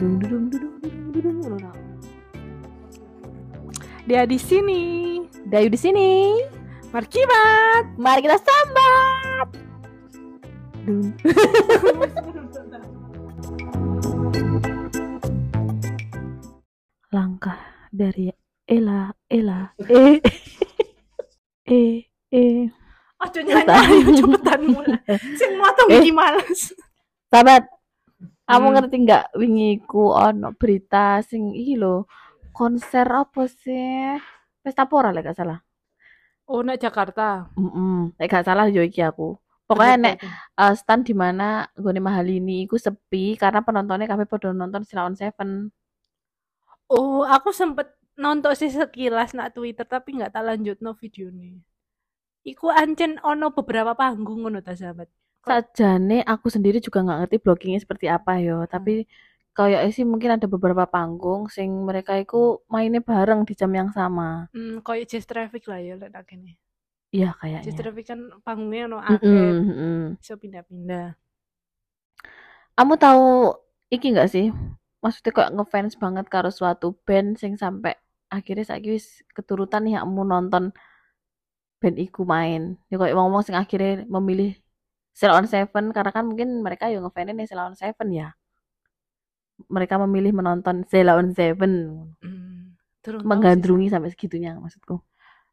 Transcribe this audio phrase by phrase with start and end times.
[0.00, 1.76] Dung, dung, dung, dung, dung, dung, dung, dung.
[4.08, 5.20] Dia di sini.
[5.44, 6.40] Dayu di sini.
[6.88, 8.00] Markibat.
[8.00, 9.48] Mari kita sambat.
[17.12, 17.60] Langkah
[17.92, 18.32] dari
[18.64, 20.22] Ella, Ella, eh,
[21.66, 22.70] eh, eh.
[23.20, 24.96] Aja nyanyi cepetan mulai.
[25.36, 26.00] Sing motong Eh.
[26.00, 26.72] iki males.
[27.28, 27.68] Sahabat,
[28.50, 28.74] kamu Hmm.
[28.76, 32.06] ngerti nggak wingi ku ono berita sing iki lho
[32.58, 34.18] konser apa sih?
[34.62, 35.58] Pesta pora lek gak salah.
[36.50, 37.46] Oh, nek Jakarta.
[37.56, 39.38] Mm Lek gak salah yo iki aku.
[39.70, 40.16] Pokoknya nek
[40.58, 45.14] uh, stand di mana gue mahal ini iku sepi karena penontonnya kabeh padha nonton Silaon
[45.14, 45.70] Seven.
[46.90, 51.62] Oh, aku sempet nonton sih sekilas nak Twitter tapi nggak tak lanjut no video nih.
[52.50, 55.06] Iku ancen ono beberapa panggung ngono ta sahabat.
[55.46, 58.90] Sajane aku sendiri juga nggak ngerti bloggingnya seperti apa yo, tapi
[59.56, 62.36] kayak sih mungkin ada beberapa panggung sing mereka iku
[62.72, 64.24] mainnya bareng di jam yang sama.
[64.54, 66.52] Hmm, koyo Jazz Traffic lah ya tak kene.
[67.14, 67.30] Iya
[67.62, 67.78] Jazz kayaknya.
[67.78, 69.48] Traffic kan panggungnya ono Mm-mm, akeh.
[69.66, 70.16] mm-mm.
[70.20, 71.06] Bisa pindah-pindah.
[72.76, 73.24] Kamu tahu
[73.94, 74.46] iki nggak sih?
[75.02, 77.92] Maksudnya kok ngefans banget karo suatu band sing sampai
[78.30, 80.64] akhirnya saiki wis keturutan nih kamu nonton
[81.80, 82.60] band iku main.
[82.90, 84.48] Ya kayak ngomong sing akhirnya memilih
[85.14, 88.28] Sheila on Seven karena kan mungkin mereka yang ngefanin nih Sheila on Seven ya.
[89.68, 91.72] Mereka memilih menonton Sheila on Seven.
[92.22, 95.00] Hmm, sih, Menggandrungi sampai segitunya maksudku.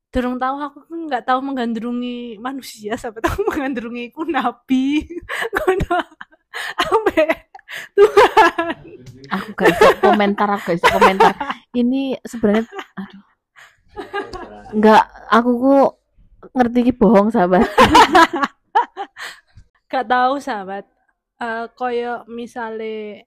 [0.08, 5.03] Durung tahu aku kan nggak tahu menggandrungi manusia sampai tahu menggandrungi ku nabi.
[6.88, 7.47] Ambe
[7.94, 8.75] Tuhan.
[9.28, 11.33] Aku gak bisa komentar, aku gak bisa komentar.
[11.75, 12.63] Ini sebenarnya
[12.95, 13.23] aduh.
[14.72, 15.75] Enggak, aku ku
[16.55, 17.67] ngerti ki bohong sahabat.
[19.91, 20.85] Gak tahu sahabat.
[21.43, 23.23] Eh koyo misale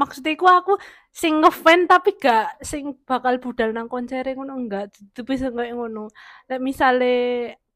[0.00, 0.72] maksudnya ku aku
[1.14, 4.84] sing ngefan tapi gak sing bakal budal nang konser ngono enggak
[5.16, 6.10] tapi kayak ngono.
[6.48, 7.12] Lek misale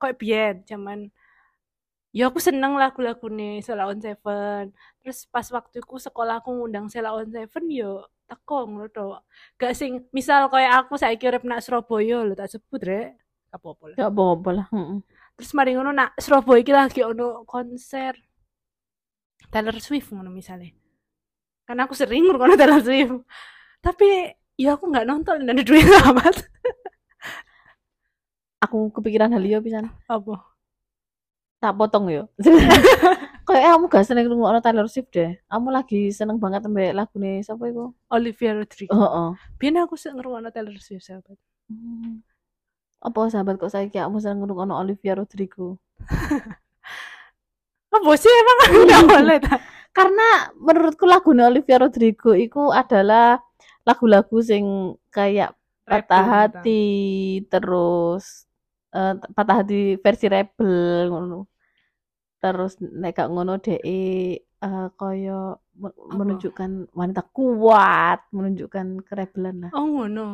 [0.00, 1.10] koyo biyen zaman
[2.16, 4.64] ya aku seneng lagu-lagune Sheila on Seven.
[5.02, 9.20] Terus pas waktu ku sekolahku ngundang Sheila on Seven yo teko ngono to
[9.60, 13.08] gak sing misal koyo aku saiki urip nak Surabaya lho tak sebut rek.
[13.52, 13.96] Gak apa-apa lah.
[14.00, 14.66] Gak apa-apa lah.
[15.38, 18.18] Terus mari ngono nak Surabaya iki lagi ono konser
[19.48, 20.74] Taylor Swift ngono misalnya
[21.62, 23.22] karena aku sering ngrungokno Taylor Swift
[23.78, 26.36] tapi ya aku nggak nonton dan ada duit amat
[28.58, 29.86] Aku kepikiran hal iyo pisan.
[30.10, 30.34] apa
[31.62, 32.26] Tak potong yo.
[33.46, 35.38] Kayak kamu gak seneng ngrungokno Taylor Swift deh.
[35.46, 37.94] Kamu lagi seneng banget ambek lagune sapa iku?
[38.10, 39.28] Olivia Rodrigo Heeh.
[39.62, 41.38] biyen aku sih ngrungokno Taylor Swift sahabat
[41.68, 42.24] Hmm.
[43.06, 45.78] Apa sahabat kok saiki kamu seneng ngrungokno Olivia Rodrigo?
[47.96, 49.56] apa sih emang nggak boleh ta
[49.96, 50.22] Karena
[50.54, 53.42] menurutku lagunya Olivia Rodrigo itu adalah
[53.82, 55.58] lagu-lagu sing kayak
[55.90, 56.82] patah Rebel, hati
[57.50, 58.46] terus
[58.94, 61.36] eh, patah hati versi rebel ngono.
[62.42, 64.38] Terus nek gak ngono dhek eh
[64.98, 66.14] kaya me- Apa?
[66.18, 69.72] menunjukkan wanita kuat, menunjukkan kerebelan lah.
[69.76, 70.26] oh ngono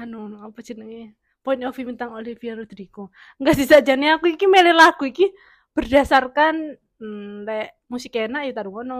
[0.00, 4.72] anu, apa jenenge point of view tentang Olivia Rodrigo enggak sih sajane aku iki milih
[4.72, 5.28] lagu iki
[5.76, 8.98] berdasarkan hmm, lek musik enak ya taruh ngono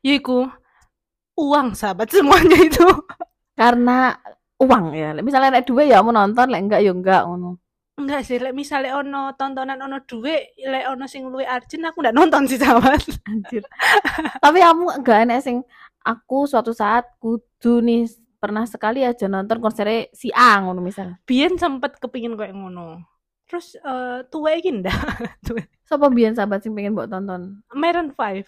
[0.00, 0.48] yaiku
[1.36, 2.88] uang sahabat semuanya itu
[3.60, 4.16] Karena
[4.56, 5.12] uang ya.
[5.20, 7.60] Misalnya nek duwe ya mau nonton, lek enggak ya enggak ngono.
[8.00, 12.16] enggak sih lek misalnya ono tontonan ono duit lek ono sing luwih arjen aku ndak
[12.16, 12.96] nonton sih sahabat
[13.28, 13.60] Anjir.
[14.40, 15.60] Tapi kamu enggak enak sing
[16.00, 18.08] aku suatu saat kudu nih
[18.40, 21.20] pernah sekali aja nonton konsernya si A ngono misal.
[21.28, 23.04] biyen sempet kepingin kayak ngono
[23.44, 24.94] terus eh tuwe iki ndak.
[25.90, 27.60] Sapa biyen sahabat sing pengen mbok tonton?
[27.74, 28.46] Maroon 5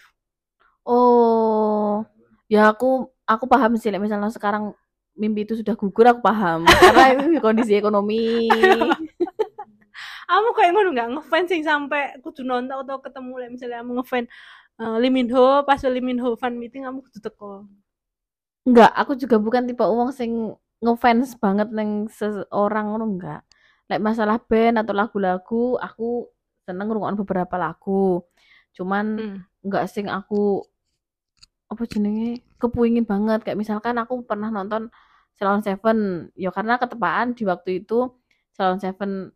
[0.83, 2.03] Oh,
[2.51, 4.75] ya aku aku paham sih misalnya sekarang
[5.15, 8.49] mimpi itu sudah gugur aku paham karena kondisi ekonomi.
[10.33, 14.27] kamu kayak ngono nggak ngefans sing sampai kudu nonton atau ketemu lek misalnya kamu ngefans
[14.81, 17.69] eh, Lee Min Ho pas Lee Min Ho fan meeting kamu kudu teko
[18.67, 20.31] Enggak, aku juga bukan tipe uang sing
[20.83, 23.41] ngefans banget neng seseorang ngono enggak.
[23.91, 26.31] Lek masalah band atau lagu-lagu, aku
[26.63, 28.23] seneng ngrungokno beberapa lagu.
[28.75, 29.37] Cuman Hmm.
[29.67, 30.63] enggak sing aku
[31.71, 34.93] apa jenenge kepuingin banget kayak misalkan aku pernah nonton
[35.33, 38.13] Salon Seven ya karena ketepaan di waktu itu
[38.53, 39.33] Salon Seven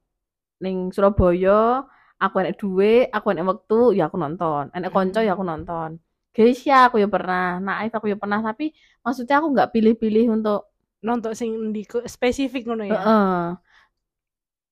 [0.62, 1.82] ning Surabaya
[2.22, 5.98] aku enek duwe aku enek wektu ya aku nonton enek konco ya aku nonton
[6.38, 8.70] Geisha aku ya pernah Naif aku ya pernah tapi
[9.02, 10.70] maksudnya aku nggak pilih-pilih untuk
[11.00, 13.42] nonton sing di spesifik ngono ya Heeh.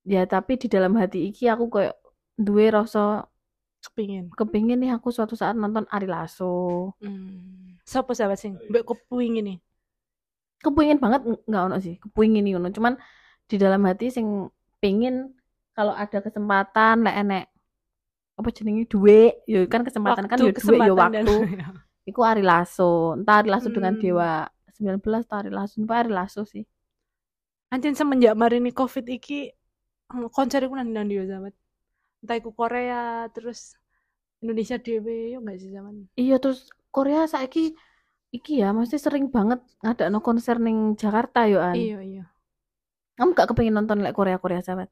[0.05, 1.97] ya tapi di dalam hati iki aku kayak
[2.37, 3.25] duwe rasa
[3.81, 4.33] Kepingin.
[4.33, 7.77] kepingin nih aku suatu saat nonton Ari Lasso Hmm.
[7.81, 9.57] Sopo sahabat sing mbek kepingin nih?
[10.57, 12.97] kepingin banget ng- nggak ono sih kepingin nih ono cuman
[13.45, 15.29] di dalam hati sing pingin
[15.73, 17.45] kalau ada kesempatan lek enek
[18.35, 18.83] apa jenenge?
[18.85, 19.39] Duit.
[19.45, 21.15] Ya kan kesempatan kan ya duit ya kesempatan waktu.
[21.15, 21.79] dan-
[22.09, 23.15] iku Ari Lasso.
[23.15, 24.01] Entah Ari Lasso dengan Hmm.
[24.01, 24.31] Dewa
[24.75, 25.75] 19 atau Ari Lasso.
[25.81, 26.63] Apa Ari Lasso sih.
[27.67, 31.55] Anjen semenjak marini covid iki eh, konser iku nang ndi sahabat?
[32.21, 33.73] Entah iku Korea terus
[34.39, 36.05] Indonesia dhewe yo enggak sih zaman?
[36.13, 37.73] iya terus Korea saiki
[38.29, 41.73] iki ya mesti sering banget ngadakno konser ning Jakarta yo an.
[41.73, 42.23] Iya iya.
[43.15, 44.91] kamu gak kepengin nonton lek Korea Korea sahabat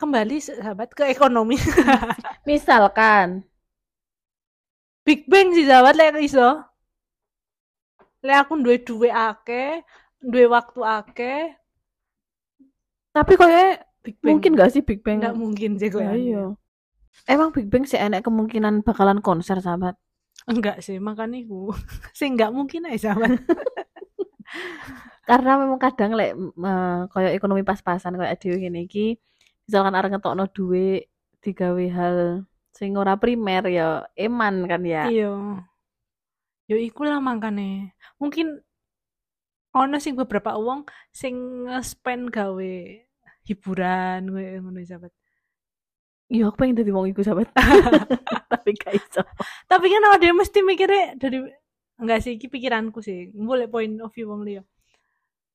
[0.00, 1.60] Kembali sahabat ke ekonomi.
[2.48, 3.44] misalkan
[5.04, 6.64] Big Bang sih sahabat lek iso.
[8.24, 9.84] Lek aku duwe duwe akeh,
[10.20, 11.40] duwe waktu akeh,
[13.10, 14.38] tapi koyo Big Bang.
[14.38, 16.02] mungkin gak sih Big Bang Nggak mungkin sih Ya, kok.
[16.16, 16.44] iya.
[17.26, 19.98] Emang Big Bang sih enak kemungkinan bakalan konser sahabat.
[20.48, 21.74] Enggak sih, makanya iku.
[22.16, 23.36] sih enggak mungkin aja sahabat.
[25.28, 29.18] Karena memang kadang lek eh, koyo ekonomi pas-pasan koyo dhewe ngene iki,
[29.70, 31.06] misalkan arep ngetokno duit
[31.46, 32.42] digawe hal
[32.74, 35.06] sing ora primer ya eman kan ya.
[35.06, 35.62] Iya.
[36.66, 37.94] Yo iku lah makane.
[38.18, 38.58] Mungkin
[39.70, 42.74] ono sing beberapa uang sing nge-spend gawe
[43.46, 45.14] hiburan gue ngono sahabat.
[46.30, 47.50] Iya, aku pengen dadi wong iku sahabat.
[48.50, 49.22] Tapi gak iso.
[49.70, 51.46] Tapi kan ada yang mesti mikirnya dari
[51.98, 53.30] enggak sih iki pikiranku sih.
[53.34, 54.62] Boleh point of view wong liya.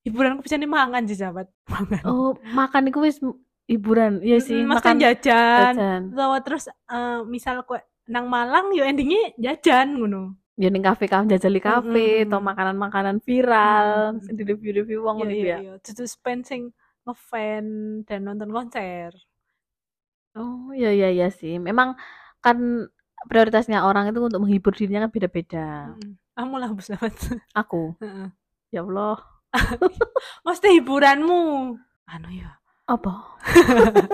[0.07, 1.47] Hiburanku bisa nih mangan sih sahabat.
[1.67, 2.03] Mangan.
[2.07, 3.19] Oh, makan iku wis
[3.65, 4.21] hiburan.
[4.21, 5.73] Iya sih, Mas kan makan jajan.
[5.75, 6.01] jajan.
[6.13, 10.37] Atau terus eh, misal kok nang Malang yo endingnya jajan ngono.
[10.55, 12.31] Ya ning kafe kafe jajali kafe Mm-mm.
[12.31, 14.21] atau makanan-makanan viral, Mm.
[14.23, 15.57] sing di review-review wong Iya ngono iya ya.
[15.59, 15.73] iya.
[15.83, 16.61] Itu spend sing
[17.03, 17.65] ngefan
[18.07, 19.11] dan nonton konser.
[20.35, 21.59] Oh iya iya iya sih.
[21.59, 21.99] Memang
[22.39, 22.87] kan
[23.27, 25.67] prioritasnya orang itu untuk menghibur dirinya kan beda-beda.
[25.99, 26.13] Mm.
[26.35, 27.15] Kamu lah sahabat.
[27.55, 27.95] Aku,
[28.75, 29.15] ya Allah,
[30.45, 31.75] Mesti hiburanmu.
[32.11, 32.59] Anu ya.
[32.85, 33.13] Apa?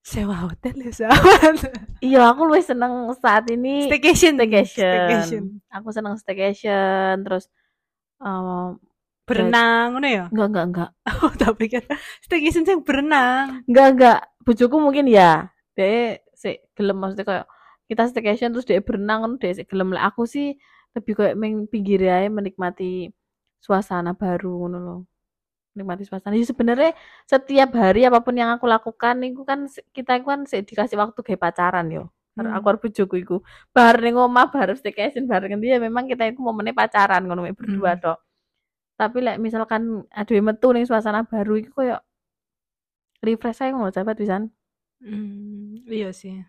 [0.00, 1.70] Sewa hotel ya sahabat.
[2.02, 4.34] Iya, aku lebih seneng saat ini Staycation.
[4.40, 4.90] staycation.
[4.90, 5.42] Staycation.
[5.70, 7.46] Aku seneng staycation, terus
[8.18, 8.80] em,
[9.28, 10.24] Berenang ngono ya.
[10.34, 10.90] enggak enggak enggak
[11.22, 11.84] Oh, tapi kan
[12.24, 13.62] staycation sing berenang.
[13.70, 14.18] enggak enggak.
[14.42, 17.46] Bojoku mungkin ya, dia sih gelem maksudnya kayak
[17.86, 20.10] kita staycation terus dia berenang kan dia sih gelem lah.
[20.10, 20.56] Aku sih
[20.96, 23.12] lebih kayak main pinggir aja menikmati
[23.62, 25.00] suasana baru ngono loh.
[25.74, 26.34] Menikmati suasana.
[26.34, 26.90] Jadi sebenarnya
[27.24, 31.40] setiap hari apa pun yang aku lakukan itu kan kita kan sih dikasih waktu kayak
[31.40, 32.10] pacaran yo.
[32.34, 32.50] Hmm.
[32.56, 33.36] Aku harus bojoku iku.
[33.70, 38.02] Bar ning omah bar staycation bareng dia memang kita itu momennya pacaran ngono berdua Hmm.
[38.02, 38.18] tok.
[38.98, 41.96] Tapi lek misalkan aduh metu ning suasana baru iku koyo
[43.22, 44.48] refresh aja ngono sahabat pisan.
[45.00, 46.44] Hmm, iya sih.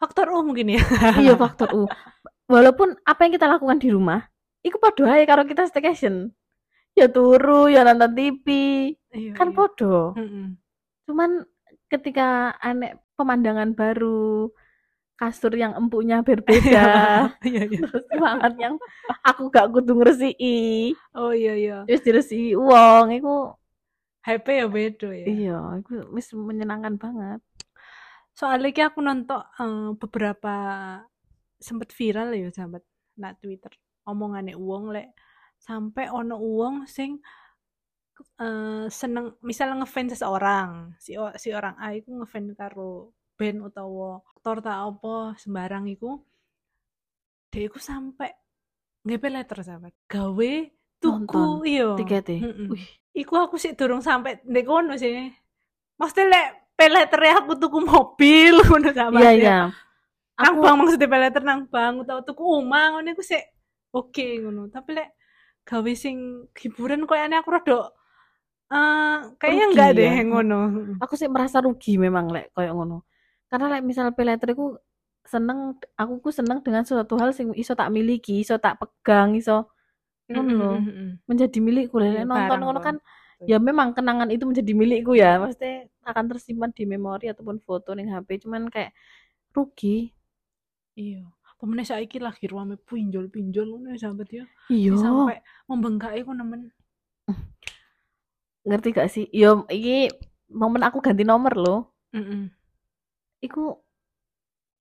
[0.00, 0.80] Faktor U mungkin ya.
[1.22, 1.84] iya faktor U.
[2.50, 4.26] Walaupun apa yang kita lakukan di rumah,
[4.64, 6.34] iku podo ae karo kita staycation.
[6.98, 8.46] Ya turu, ya nonton TV,
[9.10, 9.56] Iya, kan iya.
[9.56, 10.14] podo.
[10.18, 10.58] Mm-mm.
[11.06, 11.42] Cuman
[11.90, 14.50] ketika aneh pemandangan baru,
[15.14, 16.86] kasur yang empuknya berbeda,
[17.46, 17.80] Iya, iya.
[17.84, 18.74] terus semangat yang
[19.22, 21.76] aku gak kudu ngresiki, Oh iya iya.
[21.84, 23.54] terus diresiki wong, iku
[24.20, 25.24] HP ya beda ya.
[25.26, 27.40] iya, iku wis menyenangkan banget.
[28.36, 30.54] Soalnya ki aku nonton eh, beberapa
[31.60, 32.80] sempet viral ya sahabat
[33.20, 33.68] nak Twitter
[34.08, 35.12] omongane uang lek
[35.60, 37.20] sampai ono uang sing
[38.40, 44.64] eh, seneng misal ngefans seseorang si si orang A iku ngefans karo band utawa aktor
[44.64, 46.20] apa sembarang iku
[47.52, 48.32] dia iku sampai
[49.04, 50.52] ngepe letter sahabat gawe
[51.00, 52.38] tuku iya Tiketnya.
[52.44, 52.68] Mm-mm.
[52.76, 52.86] Wih,
[53.16, 55.32] Iku aku sih durung sampai ndek kono sih.
[55.98, 59.58] Mesti lek peletere aku tuku mobil ngono iya iya.
[60.38, 63.40] Nang Aku bang maksudnya peleter nang bang utawa tuku omah ngono iku sih
[63.90, 64.70] oke ngono.
[64.70, 65.08] Tapi lek
[65.70, 67.80] gawe sing hiburan koyo aku rada
[68.70, 70.22] eh kayaknya Rugi enggak deh ya.
[70.26, 70.58] ngono.
[71.02, 73.02] aku sih merasa rugi memang lek koyo ngono.
[73.50, 74.78] Karena lek misal peleter iku
[75.26, 79.70] seneng aku ku seneng dengan suatu hal sing iso tak miliki, iso tak pegang, iso
[80.30, 80.70] ngono lho.
[81.26, 82.86] menjadi milikku lek Iya, nonton ngono kok.
[82.86, 82.96] kan
[83.42, 88.06] ya memang kenangan itu menjadi milikku ya maksudnya akan tersimpan di memori ataupun foto ning
[88.12, 88.94] HP cuman kayak
[89.50, 90.14] rugi
[90.94, 91.24] Iya.
[91.60, 94.44] Pemene saiki lagi ruame pinjol-pinjol ngono sahabat ya.
[94.68, 96.72] iya Sampai membengkak iku nemen.
[98.60, 100.08] ngerti gak sih yo iki
[100.48, 101.80] momen aku ganti nomor loh
[102.12, 102.48] Heeh.
[103.40, 103.72] iku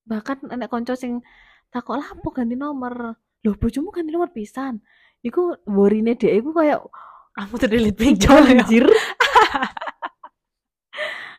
[0.04, 1.24] bahkan enek konco sing
[1.70, 4.84] takok lah apa ganti nomor loh bojomu ganti nomor pisan
[5.24, 6.84] iku worine dia iku kayak
[7.32, 8.60] Kamu terlilit pinjol ya.
[8.60, 8.84] anjir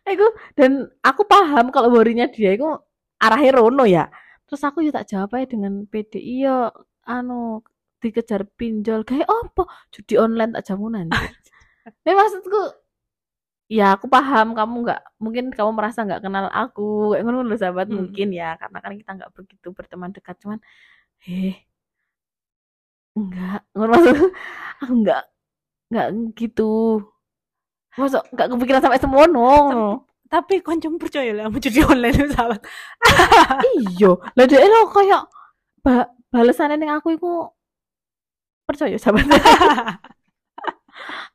[0.09, 2.73] iku dan aku paham kalau worrynya dia iku
[3.21, 4.09] arahnya rono ya
[4.51, 6.75] terus aku ya tak jawab aja dengan pede iya
[7.07, 7.63] anu
[8.03, 9.01] dikejar pinjol.
[9.09, 9.63] Kayak apa
[9.95, 11.07] judi online tak jamunan
[12.05, 12.61] Nah, maksudku
[13.71, 17.87] ya aku paham kamu nggak mungkin kamu merasa nggak kenal aku kayak ngono loh sahabat
[17.89, 17.97] Hmm.
[17.99, 20.59] mungkin ya karena kan kita nggak begitu berteman dekat cuman
[21.29, 21.55] eh
[23.19, 24.27] enggak ngono maksudku
[24.83, 25.23] aku nggak
[25.91, 26.63] nggak gitu.
[27.99, 29.47] Masuk nggak kepikiran sampai semono
[30.31, 32.63] Tapi koncomu percaya lah, kamu judi online itu sahabat.
[33.91, 35.27] iyo lah dia lo kayak
[35.83, 37.51] ba balasannya ning aku iku
[38.63, 39.27] percaya sahabat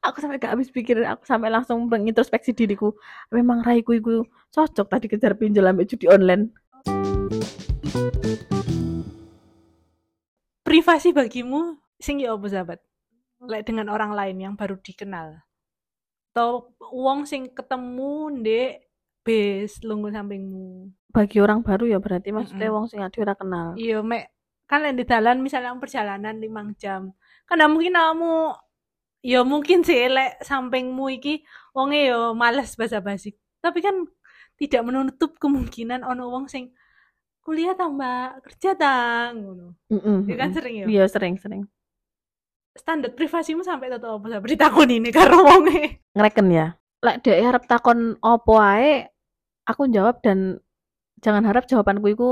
[0.05, 2.95] aku sampai gak habis pikir aku sampai langsung mengintrospeksi diriku
[3.33, 4.23] memang raiku iku
[4.55, 6.55] cocok tadi kejar pinjol ambil judi online
[10.65, 12.79] Privasi bagimu sing ya apa sahabat?
[13.39, 15.39] Lek dengan orang lain yang baru dikenal.
[16.33, 18.84] Atau wong sing ketemu ndek
[19.25, 20.93] bis lungguh sampingmu.
[21.09, 22.75] bagi orang baru ya berarti maksudnya Mm-mm.
[22.77, 24.29] wong sing ade ora kenal Iya, mek
[24.65, 27.09] kan lek di dalan misalnya perjalanan 5 jam.
[27.45, 28.53] Kan mungkin kamu
[29.23, 31.41] ya mungkin sih lek sampingmu iki
[31.71, 33.33] wonge ya males basa-basi.
[33.59, 34.05] Tapi kan
[34.55, 36.69] tidak menutup kemungkinan ono wong sing
[37.41, 38.93] kuliah ta Mbak, kerja ta
[39.31, 39.73] ngono.
[39.87, 40.85] Mm-mm, Ya kan sering ya.
[40.85, 41.63] iya sering sering
[42.75, 46.03] Standar privasimu sampai tato apa sampai ditakoni ini karo wonge.
[46.11, 49.07] ngereken ya lek dhek harap takon opo ae
[49.65, 50.61] aku jawab dan
[51.19, 52.29] jangan harap jawabanku iku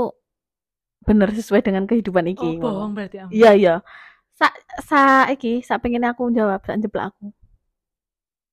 [1.02, 2.64] bener sesuai dengan kehidupan Oh, iki ngono.
[2.64, 3.28] bohong berarti am.
[3.28, 3.74] iya iya
[4.32, 4.48] sa
[4.80, 7.30] sa iki sak pengen aku jawab sak jeplak aku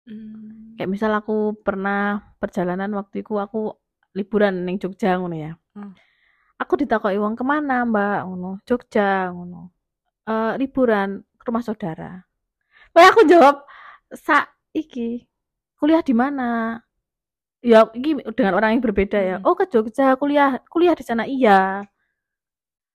[0.02, 0.74] Hmm.
[0.76, 3.78] kayak misal aku pernah perjalanan waktu itu aku
[4.12, 5.94] liburan ning Jogja ngono ya Hmm.
[6.58, 9.70] aku ditakoki wong ke mana mbak ngono Jogja ngono
[10.26, 12.26] "Eh, liburan ke rumah saudara
[12.92, 13.62] Wah aku jawab
[14.12, 15.24] sa iki
[15.78, 16.82] kuliah di mana
[17.62, 19.46] ya iki dengan orang yang berbeda ya Hmm.
[19.48, 21.86] oh ke Jogja kuliah kuliah di sana iya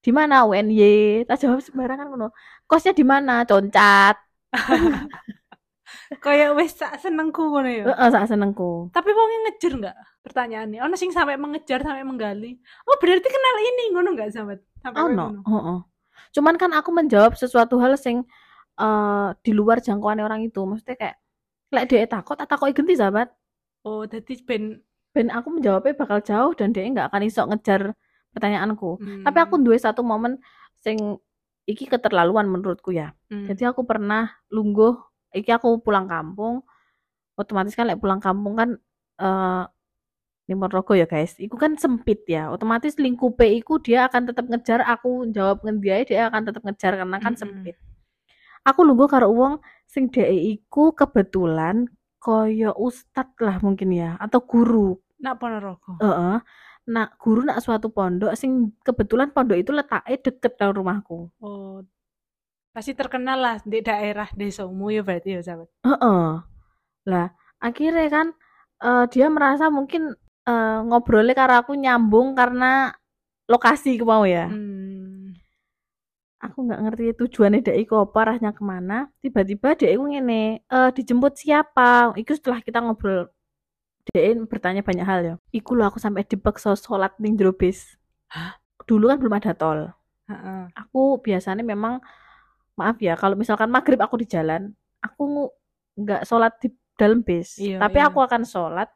[0.04, 2.26] di mana UNY tak jawab sembarangan ngono
[2.70, 4.16] kosnya di mana concat
[6.22, 7.84] Kayak wis sak senengku ngono ya.
[7.90, 9.96] heeh sak senengku Tapi wongnya ngejar nggak?
[10.22, 12.58] Pertanyaannya, ono sing sampai mengejar sampai menggali.
[12.86, 14.58] Oh berarti kenal ini ngono nggak sahabat?
[14.82, 15.40] Sampai Oh no, ngono.
[15.46, 15.78] heeh.
[16.34, 18.22] Cuman kan aku menjawab sesuatu hal sing
[18.78, 20.62] eh, di luar jangkauan orang itu.
[20.62, 21.16] Maksudnya kayak
[21.74, 23.30] lek dia takut, tak takoki genti sahabat.
[23.86, 24.82] Oh jadi ben.
[25.14, 27.96] Ben aku menjawabnya bakal jauh dan dia nggak akan iso ngejar
[28.36, 29.00] pertanyaanku.
[29.00, 30.36] Hmm, Tapi aku duwe satu momen
[30.84, 31.16] sing
[31.64, 33.16] iki keterlaluan menurutku ya.
[33.32, 33.48] hmm.
[33.48, 34.92] Jadi aku pernah lungguh,
[35.32, 36.60] iki aku pulang kampung.
[37.38, 38.70] Otomatis kan lek pulang kampung kan
[39.22, 39.64] eh
[40.46, 42.52] di Ponorogo ya guys, iku kan sempit ya.
[42.54, 47.18] Otomatis lingkupe iku dia akan tetap ngejar aku jawab ngendiae dia akan tetap ngejar karena
[47.18, 47.40] kan Mm-mm.
[47.40, 47.76] sempit.
[48.62, 51.90] Aku lungguh karo wong sing dhek iku kebetulan
[52.26, 54.98] koyo ustad lah mungkin ya atau guru.
[55.22, 56.02] Nak Ponorogo.
[56.02, 56.42] Heeh.
[56.86, 61.30] Nah, guru nak suatu pondok sing kebetulan pondok itu letaknya deket dengan rumahku.
[61.38, 61.86] Oh
[62.76, 65.68] pasti terkenal lah di daerah desamu ya berarti ya sahabat.
[65.80, 66.28] Heeh.
[67.08, 68.26] Lah, akhirnya kan
[68.84, 70.12] eh, dia merasa mungkin
[70.44, 72.92] eh, ngobrolnya karo aku nyambung karena
[73.48, 74.52] lokasi ku mau ya.
[74.52, 74.85] Hmm.
[76.46, 79.10] Aku nggak ngerti tujuannya dia iku apa, arahnya ke mana.
[79.20, 82.14] Tiba-tiba dia iku ngene, eh dijemput siapa?
[82.14, 83.26] Iku setelah kita ngobrol
[84.06, 85.34] dia bertanya banyak hal ya.
[85.50, 87.98] Iku loh aku sampai dipaksa sholat ning jero bis.
[88.86, 89.90] Dulu kan belum ada tol.
[90.78, 91.98] Aku biasanya memang
[92.78, 94.70] maaf ya, kalau misalkan maghrib aku di jalan,
[95.02, 95.50] aku
[95.98, 97.58] nggak sholat di dalam bis.
[97.58, 98.06] Iya, Tapi iya.
[98.06, 98.86] aku akan sholat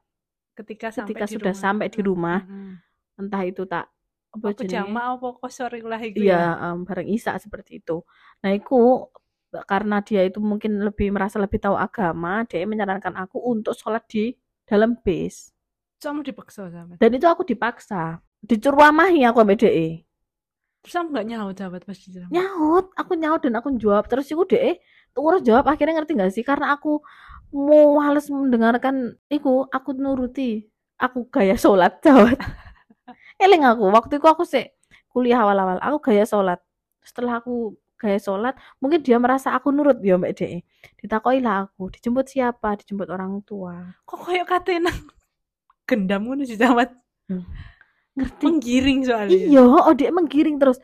[0.55, 1.63] Ketika sampai ketika sudah rumah.
[1.65, 2.39] sampai di rumah.
[2.45, 2.73] Mm-mm.
[3.21, 3.85] entah itu tak
[4.31, 4.71] apa jenenge?
[4.71, 6.71] jamaah apa kosor lah iku Iya, ya.
[6.71, 8.07] em, bareng Isa seperti itu.
[8.47, 8.79] Nah, itu
[9.67, 14.31] karena dia itu mungkin lebih merasa lebih tahu agama, dia menyarankan aku untuk sholat di
[14.63, 15.51] dalam bis.
[15.99, 16.97] Kamu dipaksa sahabat.
[17.03, 18.23] Dan itu aku dipaksa.
[18.41, 20.07] Dicurwamahi aku sama DE.
[20.81, 22.29] Terus kamu nggak nyaut sahabat pas di jalan.
[22.33, 24.09] Nyaut, aku nyaut dan aku jawab.
[24.09, 26.47] Terus itu DE terus jawab akhirnya ngerti gak sih?
[26.47, 27.03] Karena aku
[27.51, 30.65] mau males mendengarkan iku, aku nuruti.
[30.97, 32.39] Aku gaya sholat, jawab.
[33.41, 34.69] Eling aku, waktu itu aku sih
[35.09, 36.61] kuliah awal-awal, aku gaya sholat.
[37.01, 38.55] Setelah aku gaya sholat,
[38.85, 40.61] mungkin dia merasa aku nurut ya Mbak DE.
[41.01, 42.77] Ditakoi lah aku, dijemput siapa?
[42.77, 43.97] Dijemput orang tua.
[44.05, 44.93] Kok kayak katanya
[45.89, 46.93] gendam ngono sih sahabat.
[48.15, 48.45] Ngerti?
[48.45, 49.33] Menggiring soalnya.
[49.33, 50.79] Iya, oh dia menggiring terus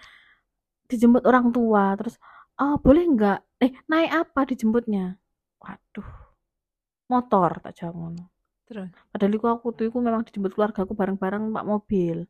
[0.89, 2.17] dijemput orang tua, terus
[2.57, 3.39] ah boleh nggak?
[3.61, 5.21] Eh naik apa dijemputnya?
[5.61, 6.11] Waduh,
[7.13, 8.25] motor tak jawab ngono.
[8.67, 8.91] Terus.
[9.13, 12.27] Padahal iku aku tuh iku memang dijemput keluarga aku bareng-bareng pak mobil.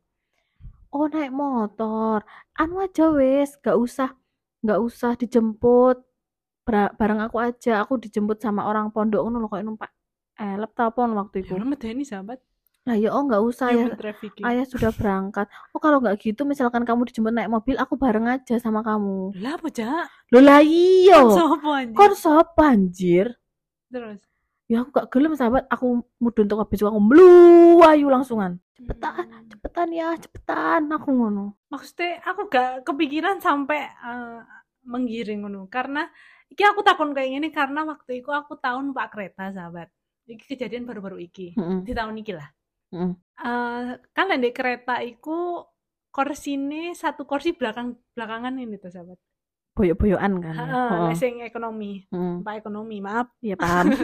[0.93, 2.23] Oh naik motor,
[2.55, 4.15] anu aja wes, gak usah,
[4.63, 5.99] gak usah dijemput
[6.67, 7.79] Bara- bareng aku aja.
[7.87, 9.87] Aku dijemput sama orang pondok ngono loh kayak numpak
[10.35, 11.51] elep ta apa waktu Ya itu.
[11.55, 12.43] orang medeni sahabat.
[12.83, 13.87] Lah ya oh nggak usah ya.
[14.43, 15.47] Ayah sudah berangkat.
[15.71, 19.31] Oh kalau nggak gitu misalkan kamu dijemput naik mobil, aku bareng aja sama kamu.
[19.39, 19.67] lah apa
[20.31, 21.23] Loh lah iya.
[21.23, 21.71] Kon sopo
[22.19, 23.31] sapa anjir?
[23.87, 24.19] terus
[24.67, 28.59] Ya aku gak gelem sahabat, aku mudun untuk habis aku mluwayu langsungan.
[28.75, 29.47] Cepetan, Hmm.
[29.47, 31.55] cepetan ya, cepetan aku ngono.
[31.67, 34.39] maksudnya aku gak kepikiran sampai eh,
[34.87, 36.07] menggiring ngono karena
[36.47, 39.91] iki aku takon kayak gini karena waktu itu aku tahun pak kereta sahabat
[40.23, 41.83] iki kejadian baru-baru iki Heeh.
[41.83, 42.47] di tahun iki lah
[42.95, 43.11] Heeh.
[43.43, 45.59] Eh, kan di kereta iku
[46.07, 49.19] korsine satu kursi belakang belakangan ini tuh sahabat
[49.77, 50.53] Boyok-boyokan kan.
[50.53, 50.57] ya?
[50.57, 51.07] Heeh, Heeh.
[51.07, 52.35] nek sing ekonomi Heeh.
[52.41, 53.85] pak ekonomi maaf Iya paham.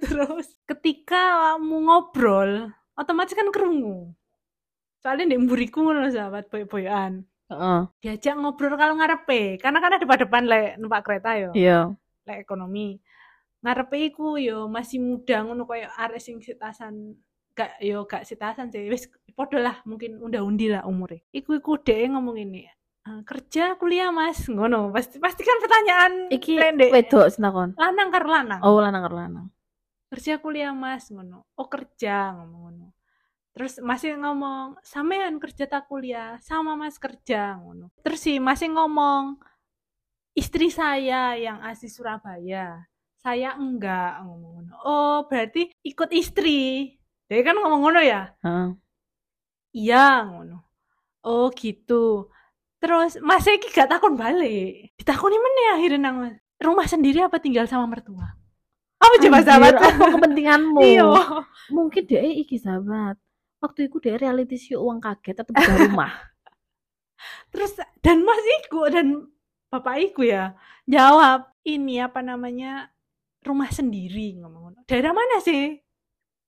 [0.00, 1.22] terus ketika
[1.58, 2.50] kamu ngobrol
[2.94, 4.14] otomatis kan kerungu
[4.98, 7.80] soalnya di mburiku ngono sahabat boy-boyan Heeh.
[7.98, 11.92] diajak ngobrol kalau ngarepe karena kan ada depan lek numpak kereta yo Iya.
[12.24, 13.02] lek ekonomi
[13.58, 17.18] ngarepe iku yo masih muda ngono koyo arek sing sitasan
[17.52, 22.06] gak yo gak sitasan sih wis podo lah mungkin unda-undi lah umure iku iku dhek
[22.08, 22.74] ngomong ini "Eh,
[23.24, 24.44] kerja kuliah mas.
[24.46, 24.92] Ngono.
[24.94, 26.90] Pasti pasti kan pertanyaan Iki pendek.
[26.92, 27.74] wedok sinakon.
[27.76, 28.60] lanang karo lanang.
[28.64, 29.46] Oh, lanang karo lanang.
[30.08, 31.08] kerja kuliah mas.
[31.12, 31.44] Ngono.
[31.56, 32.32] Oh kerja.
[32.36, 32.86] Ngomong ngono.
[33.52, 36.38] Terus masih ngomong sampean kerja tak kuliah?
[36.40, 37.58] Sama mas kerja.
[37.58, 37.90] Ngono.
[38.06, 39.36] Terus sih masih ngomong
[40.32, 42.86] istri saya yang asli Surabaya.
[43.18, 44.22] Saya enggak.
[44.22, 44.72] Ngomong ngono.
[44.86, 46.94] Oh berarti ikut istri?
[47.28, 48.32] Dia kan ngomong ngono ya?
[48.40, 48.68] Heeh.
[49.76, 50.22] iya.
[50.24, 50.64] Ngono.
[51.26, 52.30] Oh gitu
[52.78, 56.34] terus masih iki gak takon balik ditakoni meneh akhirnya nang Mas.
[56.62, 58.38] rumah sendiri apa tinggal sama mertua
[58.98, 60.82] apa coba sahabat apa kepentinganmu?
[60.82, 61.06] iya
[61.70, 63.14] Mungkin dia iki sahabat.
[63.62, 66.10] Waktu itu dia reality show uang kaget atau beda rumah.
[67.52, 69.26] terus dan mas iku dan
[69.68, 70.54] bapak iku ya
[70.86, 72.92] jawab ini apa namanya
[73.44, 75.76] rumah sendiri ngomong ngono daerah mana sih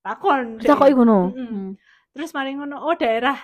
[0.01, 1.35] takon kok iku no.
[1.35, 1.77] Hmm.
[2.15, 3.37] terus mari ngono oh daerah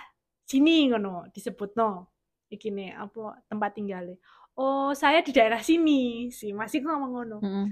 [0.47, 2.16] sini ngono disebut no
[2.47, 4.17] iki nih apa tempat tinggalnya?
[4.57, 6.31] Oh saya di daerah sini.
[6.33, 7.37] Sih masih ngomong ngono.
[7.43, 7.67] Heeh.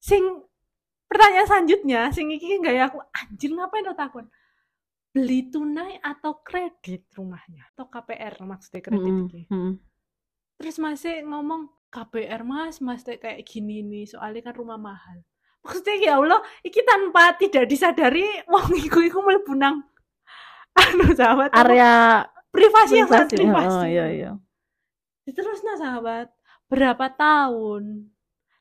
[0.00, 0.24] sing
[1.04, 4.26] pertanyaan selanjutnya sing iki gaya aku anjir ngapain lo takon?
[5.12, 7.68] Beli tunai atau kredit rumahnya?
[7.74, 9.26] Atau KPR maksudnya kredit Heeh.
[9.28, 9.42] iki.
[10.56, 15.20] Terus masih ngomong KPR mas mas teh kayak gini nih soalnya kan rumah mahal.
[15.60, 19.84] Maksudnya ya Allah iki tanpa tidak disadari wong iku iku mlebu nang
[20.80, 23.70] anu sahabat apa, Privasi yang sangat privasi.
[23.70, 24.30] Oh, iya iya.
[25.30, 26.26] terus nah sahabat
[26.66, 28.10] berapa tahun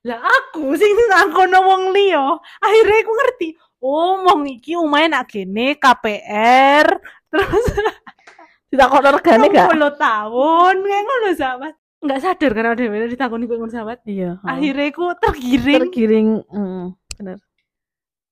[0.05, 3.47] lah aku sing ngangkono wong liya akhirnya aku ngerti
[3.81, 4.77] oh wong iki
[5.09, 6.85] nak gene KPR
[7.33, 7.65] terus
[8.69, 9.73] Tidak kok regane gak?
[9.73, 14.37] 20 tahun kayak ngono sahabat nggak sadar karena ada yang ditakoni kayak ngono sahabat Iya.
[14.39, 14.45] heeh.
[14.45, 16.29] akhirnya aku tergiring tergiring.
[16.45, 16.85] heeh.
[17.17, 17.37] Bener.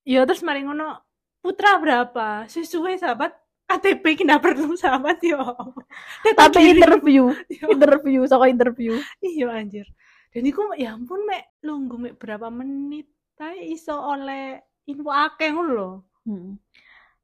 [0.05, 1.01] ya terus mari ngono
[1.41, 3.33] putra berapa sesuai sahabat
[3.67, 5.39] KTP kita perlu sahabat yo
[6.39, 9.03] Tapi interview, Yo, interview, saka interview.
[9.21, 9.88] iya anjir
[10.34, 15.71] dan iku ya ampun mek lungguh mek berapa menit tapi iso oleh info akeh ngono
[15.73, 15.91] lho
[16.27, 16.60] Hmm.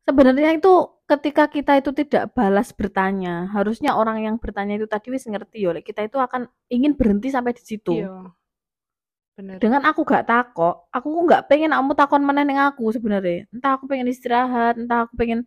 [0.07, 0.71] Sebenarnya itu
[1.11, 5.83] ketika kita itu tidak balas bertanya, harusnya orang yang bertanya itu tadi wis ngerti lek
[5.87, 8.03] kita itu akan ingin berhenti sampai di situ.
[8.03, 8.31] iya
[9.37, 13.49] bener Dengan aku gak takok, aku nggak pengen kamu takon meneh ning aku sebenarnya.
[13.53, 15.39] Entah aku pengen istirahat, entah aku pengen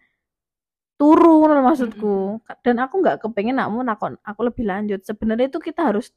[0.97, 2.17] turu ngono lho maksudku.
[2.61, 5.01] Dan aku nggak kepengen kamu nakon aku lebih lanjut.
[5.01, 6.11] Sebenarnya itu kita harus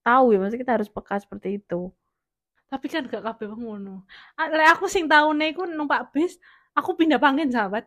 [0.00, 1.92] tahu ya, maksudnya kita harus peka seperti itu.
[2.70, 4.06] tapi kan gak kabeh ngono
[4.38, 6.38] lek aku sing taune iku numpak bis
[6.70, 7.82] aku pindah panggen sahabat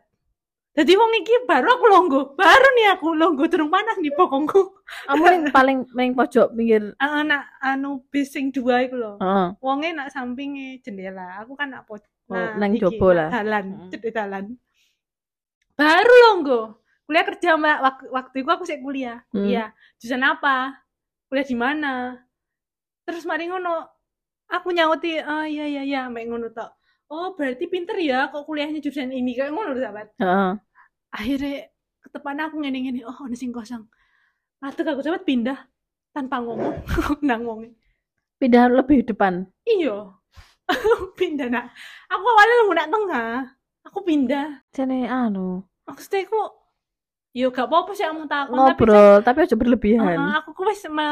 [0.76, 4.60] jadi wong iki baru aku longgo baru nih aku longgo durung panas nih pokokku
[5.08, 6.92] Kamu yang paling paling pojok pinggir.
[7.00, 9.48] anak anu bis sing dua iku lho Heeh.
[9.64, 13.28] wonge nak sampinge jendela aku kan nak pojok Oh, nah, nang nak lah.
[13.32, 14.44] dalan cedek dalan
[15.74, 19.20] baru longgo kuliah kerja mbak waktu, waktu itu aku sih kuliah.
[19.30, 19.44] Hmm.
[19.44, 19.68] kuliah
[20.00, 20.80] jurusan apa?
[21.28, 21.94] Kuliah di mana?
[23.04, 23.84] Terus mari ngono
[24.48, 26.72] aku nyauti ah iya iya iya mek ngono tok.
[27.12, 30.08] Oh berarti pinter ya kok kuliahnya jurusan ini kayak ngono sahabat.
[30.18, 30.52] Heeh.
[31.14, 31.70] akhirnya
[32.02, 33.84] ketepan aku ngene ngene oh ada sing kosong.
[34.64, 35.58] Aduh aku sahabat pindah
[36.16, 36.80] tanpa ngomong
[37.28, 37.44] nang
[38.40, 39.46] Pindah lebih depan.
[39.68, 40.10] iya.
[41.20, 41.70] Pindah nak.
[42.08, 43.32] Aku awalnya nunggu nak tengah
[43.84, 46.40] aku pindah Jane anu, maksudnya aku
[47.34, 50.06] yo gak apa-apa sih kamu takon ngobrol tapi aja tapi berlebihan.
[50.16, 51.08] Heeh, aku ku wis me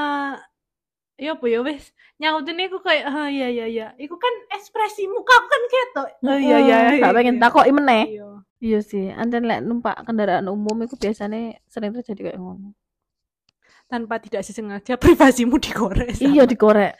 [1.19, 5.35] ya apa ya wis nyautin iku kayak ah iya iya iya iku kan ekspresi muka
[5.35, 7.43] aku kan ketok oh iya iya iya Gak pengen iya.
[7.43, 8.05] takoki meneh.
[8.09, 8.29] iya
[8.63, 12.79] Iya sih, anten lek numpak kendaraan umum itu biasanya sering terjadi kayak ngono.
[13.91, 16.95] tanpa tidak disengaja privasimu digorek Iya sahabat.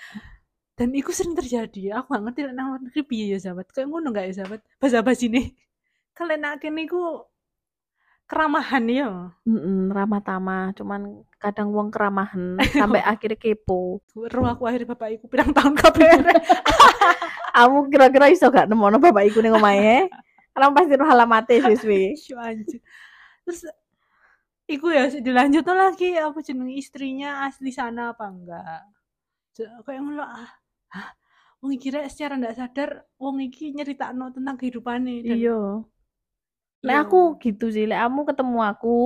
[0.83, 3.87] Dan itu sering terjadi aku gak ngerti lek nang luar negeri piye ya sahabat kayak
[3.87, 5.55] ngono gak ya sahabat bahasa basi nih
[6.19, 7.31] kalian nak kene iku
[8.33, 9.09] keramahan ya.
[9.45, 14.01] Mm ramah tamah, cuman kadang wong keramahan sampai akhirnya kepo.
[14.17, 16.25] Roh aku akhirnya bapak iku pirang tahun KPR.
[17.53, 20.09] Kamu kira-kira iso gak nemono bapak iku ning omahe?
[20.57, 22.17] Karena pasti roh alamate siswi.
[22.17, 22.81] Syu anjir.
[23.45, 23.69] Terus
[24.65, 28.81] iku ya dilanjut lagi apa jeneng istrinya asli sana apa enggak.
[29.85, 30.62] Kayak ngono ah.
[30.95, 31.09] Hah?
[31.63, 32.91] Wong iki rek secara ndak sadar
[33.23, 35.59] wong iki nyeritakno tentang kehidupannya dan Iya.
[36.83, 37.03] Lek Iya.
[37.07, 38.97] aku gitu sih, lek kamu ketemu aku,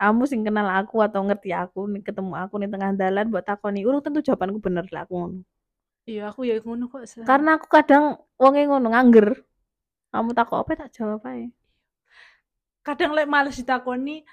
[0.00, 3.80] kamu sing kenal aku atau ngerti aku nih ketemu aku nih tengah dalan buat takoni,
[3.86, 5.40] urung tentu jawabanku bener lek aku ngono.
[6.10, 7.02] iya aku ya ngono kok.
[7.22, 8.04] Karena aku kadang
[8.40, 9.28] wonge ngono ngangger.
[10.10, 11.46] Kamu takut apa tak jawab aja.
[12.80, 14.24] kadang lek males ditakoni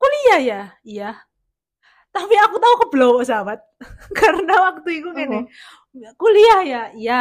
[0.00, 1.10] kuliah ya iya
[2.10, 3.62] tapi aku tahu keblowo sahabat.
[4.20, 5.46] Karena waktu itu gini
[6.14, 6.82] kuliah ya?
[6.92, 7.20] Iya.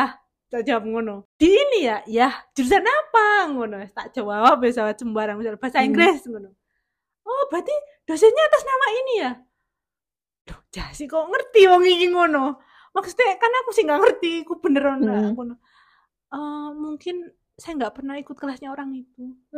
[0.50, 1.30] Tak jawab ngono.
[1.38, 2.02] Di ini ya?
[2.10, 2.30] Iya.
[2.54, 3.54] Jurusan apa?
[3.54, 3.86] ngono.
[3.94, 5.88] Tak jawab ya sahabat sembarang misalnya bahasa Hmm.
[5.94, 6.50] Inggris ngono.
[7.22, 7.74] Oh berarti
[8.10, 9.32] dosennya atas nama ini ya?
[10.50, 12.58] Duh, jasi kok ngerti wong iki ngono?
[12.90, 15.38] Maksudnya kan aku sih nggak ngerti aku beneran Hmm.
[15.38, 15.56] ngono.
[16.34, 19.36] "Eh, mungkin saya nggak pernah ikut kelasnya orang itu.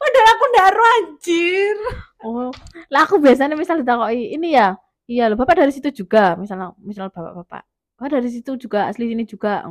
[0.00, 1.76] Padahal aku ndaro anjir.
[2.22, 2.50] Oh,
[2.88, 4.78] lah aku biasanya misal ditakoki, ini ya,
[5.10, 7.66] iya loh, bapak dari situ juga, misalnya, misal bapak-bapak,
[7.98, 9.66] bapak dari situ juga, asli sini juga.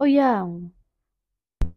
[0.00, 0.46] Oh iya.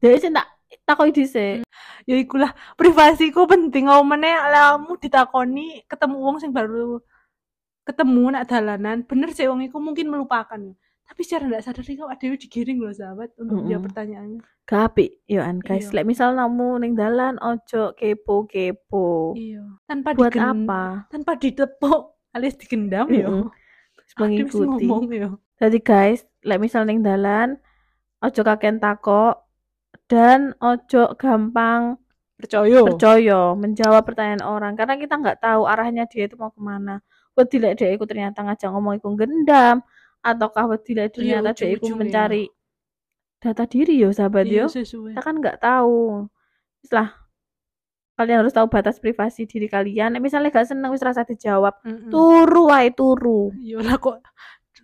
[0.02, 0.48] Jadi sih tak
[0.88, 1.68] takoki dhisik.
[2.10, 6.98] ya ikulah privasiku penting omene alamu ditakoni ketemu wong sing baru
[7.86, 8.98] ketemu nak dalanan.
[9.06, 10.62] Bener sih wong iku mungkin melupakan
[11.12, 13.68] tapi secara nggak sadar kok ada yang digiring loh sahabat untuk Mm-mm.
[13.68, 15.92] dia pertanyaannya Gak apik, yo an guys.
[15.92, 16.00] Iya.
[16.00, 19.36] Lek misal namu ning dalan ojo kepo-kepo.
[19.36, 20.84] iya tanpa Buat digen- apa?
[21.12, 23.12] tanpa ditepuk alias digendam.
[23.12, 23.52] Terus Aduh,
[24.00, 24.88] mesti mengikuti.
[24.88, 27.60] ngomong Jadi guys, lek misal ning dalan
[28.20, 29.44] ojo kaken takok
[30.08, 32.00] dan ojo gampang
[32.40, 37.04] percaya percaya menjawab pertanyaan orang karena kita nggak tahu arahnya dia itu mau ke mana.
[37.36, 39.84] Wedi lek dia ikut ternyata ngajak ngomong iku gendam
[40.22, 41.98] ataukah lek Iya, ternyata dia ujung-ujungnya.
[41.98, 42.44] mencari
[43.38, 44.66] data diri yo sahabat iya yo.
[44.70, 46.30] sesuai Kita kan nggak tahu.
[46.80, 47.10] Wis lah.
[48.14, 50.14] Kalian harus tahu batas privasi diri kalian.
[50.18, 51.74] Misalnya gak seneng wis rasa dijawab.
[51.82, 52.14] Mm-mm.
[52.14, 53.50] Turu wae turu.
[53.58, 54.22] iya lah kok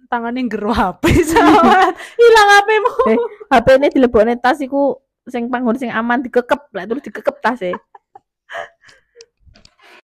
[0.08, 3.18] tangannya ngero HP sahabat hilang HP-mu Eh,
[3.52, 4.96] HP ini dilebokne tas iku
[5.28, 7.76] sing panggon sing aman dikekep lah terus dikekep tas e.